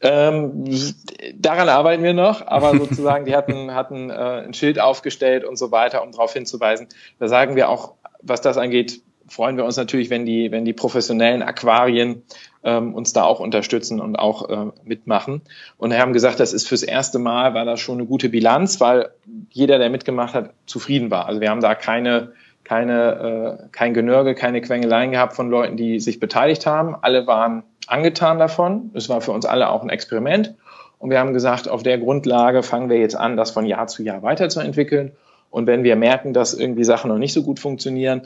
Ähm, 0.00 0.64
daran 1.34 1.68
arbeiten 1.68 2.02
wir 2.02 2.14
noch, 2.14 2.46
aber 2.46 2.70
sozusagen, 2.78 3.24
die 3.24 3.34
hatten, 3.34 3.74
hatten 3.74 4.10
äh, 4.10 4.44
ein 4.44 4.54
Schild 4.54 4.80
aufgestellt 4.80 5.44
und 5.44 5.56
so 5.56 5.70
weiter, 5.70 6.02
um 6.02 6.12
darauf 6.12 6.32
hinzuweisen. 6.32 6.88
Da 7.18 7.28
sagen 7.28 7.56
wir 7.56 7.68
auch, 7.68 7.94
was 8.22 8.40
das 8.40 8.56
angeht, 8.56 9.02
freuen 9.30 9.56
wir 9.56 9.64
uns 9.64 9.76
natürlich, 9.76 10.10
wenn 10.10 10.26
die, 10.26 10.50
wenn 10.50 10.64
die 10.64 10.72
professionellen 10.72 11.42
Aquarien 11.42 12.22
ähm, 12.64 12.94
uns 12.94 13.12
da 13.12 13.22
auch 13.22 13.40
unterstützen 13.40 14.00
und 14.00 14.16
auch 14.16 14.48
äh, 14.48 14.72
mitmachen. 14.84 15.42
Und 15.78 15.90
wir 15.90 16.00
haben 16.00 16.12
gesagt, 16.12 16.40
das 16.40 16.52
ist 16.52 16.68
fürs 16.68 16.82
erste 16.82 17.18
Mal, 17.18 17.54
war 17.54 17.64
das 17.64 17.80
schon 17.80 17.98
eine 17.98 18.06
gute 18.06 18.28
Bilanz, 18.28 18.80
weil 18.80 19.10
jeder, 19.50 19.78
der 19.78 19.88
mitgemacht 19.88 20.34
hat, 20.34 20.52
zufrieden 20.66 21.10
war. 21.10 21.26
Also 21.26 21.40
wir 21.40 21.50
haben 21.50 21.60
da 21.60 21.74
keine, 21.74 22.32
keine, 22.64 23.60
äh, 23.62 23.68
kein 23.72 23.94
Genörge, 23.94 24.34
keine 24.34 24.60
Quengeleien 24.60 25.12
gehabt 25.12 25.34
von 25.34 25.48
Leuten, 25.48 25.76
die 25.76 26.00
sich 26.00 26.20
beteiligt 26.20 26.66
haben. 26.66 26.96
Alle 27.00 27.26
waren 27.26 27.62
angetan 27.86 28.38
davon. 28.38 28.90
Es 28.94 29.08
war 29.08 29.20
für 29.20 29.32
uns 29.32 29.44
alle 29.46 29.68
auch 29.68 29.82
ein 29.82 29.90
Experiment. 29.90 30.54
Und 30.98 31.10
wir 31.10 31.18
haben 31.18 31.32
gesagt, 31.32 31.68
auf 31.68 31.82
der 31.82 31.98
Grundlage 31.98 32.62
fangen 32.62 32.90
wir 32.90 32.98
jetzt 32.98 33.16
an, 33.16 33.36
das 33.36 33.50
von 33.50 33.64
Jahr 33.64 33.86
zu 33.86 34.02
Jahr 34.02 34.22
weiterzuentwickeln. 34.22 35.12
Und 35.50 35.66
wenn 35.66 35.82
wir 35.82 35.96
merken, 35.96 36.32
dass 36.32 36.54
irgendwie 36.54 36.84
Sachen 36.84 37.08
noch 37.08 37.18
nicht 37.18 37.32
so 37.32 37.42
gut 37.42 37.58
funktionieren, 37.58 38.22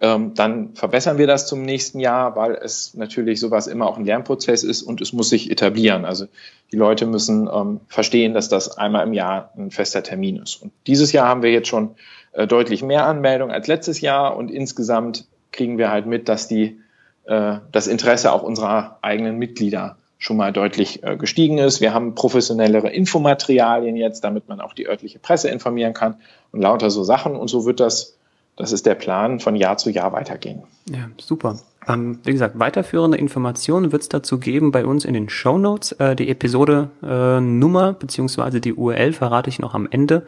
ähm, 0.00 0.34
dann 0.34 0.74
verbessern 0.74 1.16
wir 1.16 1.28
das 1.28 1.46
zum 1.46 1.62
nächsten 1.62 2.00
Jahr, 2.00 2.34
weil 2.34 2.54
es 2.54 2.94
natürlich 2.94 3.38
sowas 3.38 3.68
immer 3.68 3.86
auch 3.86 3.96
ein 3.96 4.04
Lernprozess 4.04 4.64
ist 4.64 4.82
und 4.82 5.00
es 5.00 5.12
muss 5.12 5.28
sich 5.28 5.50
etablieren. 5.50 6.04
Also 6.04 6.26
die 6.72 6.76
Leute 6.76 7.06
müssen 7.06 7.48
ähm, 7.52 7.80
verstehen, 7.86 8.34
dass 8.34 8.48
das 8.48 8.76
einmal 8.76 9.06
im 9.06 9.12
Jahr 9.12 9.52
ein 9.56 9.70
fester 9.70 10.02
Termin 10.02 10.38
ist. 10.38 10.60
Und 10.60 10.72
dieses 10.88 11.12
Jahr 11.12 11.28
haben 11.28 11.42
wir 11.42 11.52
jetzt 11.52 11.68
schon 11.68 11.94
äh, 12.32 12.48
deutlich 12.48 12.82
mehr 12.82 13.06
Anmeldungen 13.06 13.54
als 13.54 13.68
letztes 13.68 14.00
Jahr 14.00 14.36
und 14.36 14.50
insgesamt 14.50 15.26
kriegen 15.52 15.78
wir 15.78 15.90
halt 15.90 16.06
mit, 16.06 16.28
dass 16.28 16.48
die 16.48 16.80
das 17.24 17.86
Interesse 17.86 18.32
auch 18.32 18.42
unserer 18.42 18.98
eigenen 19.00 19.38
Mitglieder 19.38 19.96
schon 20.22 20.36
mal 20.36 20.52
deutlich 20.52 21.02
äh, 21.02 21.16
gestiegen 21.16 21.58
ist. 21.58 21.80
Wir 21.80 21.92
haben 21.92 22.14
professionellere 22.14 22.88
Infomaterialien 22.88 23.96
jetzt, 23.96 24.22
damit 24.22 24.48
man 24.48 24.60
auch 24.60 24.72
die 24.72 24.88
örtliche 24.88 25.18
Presse 25.18 25.48
informieren 25.48 25.94
kann 25.94 26.14
und 26.52 26.62
lauter 26.62 26.90
so 26.90 27.02
Sachen. 27.02 27.34
Und 27.34 27.48
so 27.48 27.66
wird 27.66 27.80
das, 27.80 28.14
das 28.56 28.70
ist 28.70 28.86
der 28.86 28.94
Plan, 28.94 29.40
von 29.40 29.56
Jahr 29.56 29.78
zu 29.78 29.90
Jahr 29.90 30.12
weitergehen. 30.12 30.62
Ja, 30.88 31.08
super. 31.20 31.58
Ähm, 31.88 32.20
wie 32.22 32.30
gesagt, 32.30 32.56
weiterführende 32.56 33.18
Informationen 33.18 33.90
wird 33.90 34.02
es 34.02 34.08
dazu 34.08 34.38
geben 34.38 34.70
bei 34.70 34.86
uns 34.86 35.04
in 35.04 35.14
den 35.14 35.28
Show 35.28 35.58
Notes. 35.58 35.90
Äh, 35.92 36.14
die 36.14 36.28
Episode 36.28 36.90
äh, 37.02 37.40
Nummer 37.40 37.92
beziehungsweise 37.92 38.60
die 38.60 38.74
URL 38.74 39.12
verrate 39.12 39.50
ich 39.50 39.58
noch 39.58 39.74
am 39.74 39.88
Ende. 39.90 40.24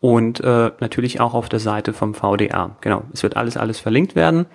Und 0.00 0.40
äh, 0.40 0.72
natürlich 0.80 1.20
auch 1.20 1.34
auf 1.34 1.48
der 1.48 1.60
Seite 1.60 1.92
vom 1.92 2.14
VDA. 2.14 2.76
Genau, 2.80 3.04
es 3.12 3.22
wird 3.22 3.36
alles, 3.36 3.56
alles 3.56 3.78
verlinkt 3.78 4.16
werden. 4.16 4.46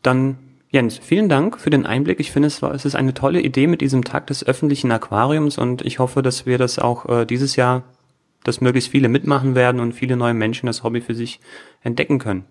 Dann 0.00 0.38
Jens, 0.74 0.98
vielen 0.98 1.28
Dank 1.28 1.60
für 1.60 1.70
den 1.70 1.86
Einblick. 1.86 2.18
Ich 2.18 2.32
finde, 2.32 2.48
es, 2.48 2.60
war, 2.60 2.74
es 2.74 2.84
ist 2.84 2.96
eine 2.96 3.14
tolle 3.14 3.40
Idee 3.40 3.68
mit 3.68 3.80
diesem 3.80 4.02
Tag 4.02 4.26
des 4.26 4.44
öffentlichen 4.44 4.90
Aquariums 4.90 5.56
und 5.56 5.82
ich 5.82 6.00
hoffe, 6.00 6.20
dass 6.20 6.46
wir 6.46 6.58
das 6.58 6.80
auch 6.80 7.08
äh, 7.08 7.24
dieses 7.26 7.54
Jahr, 7.54 7.84
dass 8.42 8.60
möglichst 8.60 8.90
viele 8.90 9.08
mitmachen 9.08 9.54
werden 9.54 9.80
und 9.80 9.92
viele 9.92 10.16
neue 10.16 10.34
Menschen 10.34 10.66
das 10.66 10.82
Hobby 10.82 11.00
für 11.00 11.14
sich 11.14 11.38
entdecken 11.84 12.18
können. 12.18 12.44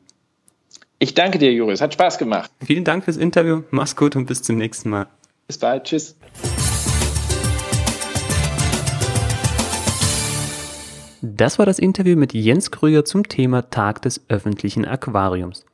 Ich 1.00 1.15
danke 1.15 1.38
dir, 1.38 1.51
Juris. 1.51 1.82
Hat 1.82 1.96
Spaß 1.96 2.18
gemacht. 2.18 2.50
Vielen 2.65 2.86
Dank 2.86 3.03
fürs 3.03 3.18
Interview. 3.18 3.63
Mach's 3.72 3.98
gut 3.98 4.15
und 4.15 4.25
bis 4.25 4.42
zum 4.42 4.56
nächsten 4.56 4.89
Mal. 4.89 5.08
Bis 5.48 5.58
bald. 5.58 5.84
Tschüss. 5.84 6.15
Das 11.22 11.60
war 11.60 11.65
das 11.65 11.77
Interview 11.77 12.15
mit 12.15 12.34
Jens 12.34 12.72
Krüger 12.72 13.03
zum 13.03 13.27
Thema 13.27 13.70
Tag 13.70 14.01
des 14.01 14.22
öffentlichen 14.30 14.86
Aquariums. 14.86 15.65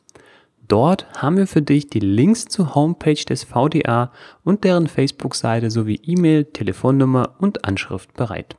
Dort 0.67 1.07
haben 1.21 1.37
wir 1.37 1.47
für 1.47 1.61
dich 1.61 1.89
die 1.89 2.01
Links 2.01 2.45
zur 2.45 2.75
Homepage 2.75 3.13
des 3.13 3.45
VDA 3.45 4.11
und 4.43 4.65
deren 4.65 4.87
Facebook-Seite 4.87 5.71
sowie 5.71 5.99
E-Mail, 6.03 6.43
Telefonnummer 6.45 7.35
und 7.39 7.65
Anschrift 7.65 8.13
bereit. 8.13 8.57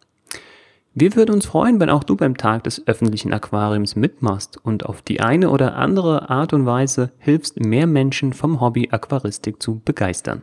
Wir 1.00 1.14
würden 1.14 1.36
uns 1.36 1.46
freuen, 1.46 1.78
wenn 1.78 1.90
auch 1.90 2.02
du 2.02 2.16
beim 2.16 2.36
Tag 2.36 2.64
des 2.64 2.84
öffentlichen 2.88 3.32
Aquariums 3.32 3.94
mitmachst 3.94 4.58
und 4.60 4.84
auf 4.84 5.00
die 5.00 5.20
eine 5.20 5.50
oder 5.50 5.76
andere 5.76 6.28
Art 6.28 6.52
und 6.52 6.66
Weise 6.66 7.12
hilfst, 7.18 7.60
mehr 7.60 7.86
Menschen 7.86 8.32
vom 8.32 8.60
Hobby 8.60 8.88
Aquaristik 8.90 9.62
zu 9.62 9.80
begeistern. 9.84 10.42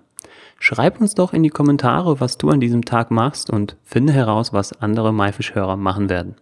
Schreib 0.57 1.01
uns 1.01 1.13
doch 1.13 1.33
in 1.33 1.43
die 1.43 1.49
Kommentare, 1.49 2.21
was 2.21 2.37
du 2.37 2.51
an 2.51 2.61
diesem 2.61 2.85
Tag 2.85 3.11
machst 3.11 3.49
und 3.49 3.75
finde 3.83 4.13
heraus, 4.13 4.53
was 4.53 4.71
andere 4.71 5.11
Maifisch-Hörer 5.11 5.75
machen 5.75 6.07
werden. 6.07 6.35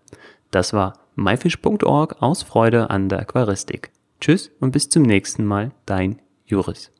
Das 0.52 0.74
war 0.74 0.94
myfish.org 1.16 2.22
aus 2.22 2.44
Freude 2.44 2.92
an 2.92 3.10
der 3.10 3.22
Aquaristik. 3.22 3.90
Tschüss 4.22 4.52
und 4.60 4.74
bis 4.74 4.90
zum 4.90 5.02
nächsten 5.02 5.44
Mal, 5.44 5.72
dein 5.88 6.22
Juris. 6.46 6.92